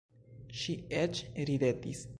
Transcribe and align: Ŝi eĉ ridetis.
Ŝi 0.61 0.75
eĉ 1.03 1.23
ridetis. 1.51 2.07